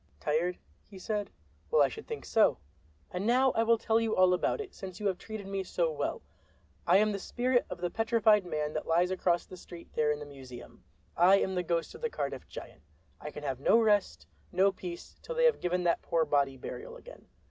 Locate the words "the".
7.11-7.19, 7.81-7.91, 9.45-9.57, 10.17-10.25, 11.53-11.61, 12.01-12.09